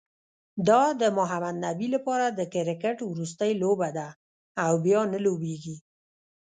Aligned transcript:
دا 0.69 0.81
د 1.01 1.03
محمد 1.17 1.55
نبي 1.65 1.87
لپاره 1.95 2.25
د 2.29 2.41
کرکټ 2.53 2.97
وروستۍ 3.11 3.51
لوبه 3.63 3.89
ده، 3.97 4.07
او 4.65 4.71
بیا 4.85 5.01
نه 5.13 5.19
لوبیږي 5.25 5.77